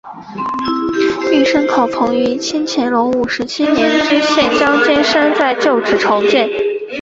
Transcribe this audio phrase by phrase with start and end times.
[1.31, 6.49] 玉山考棚于清乾隆五十七年知县张兼山在旧址重建。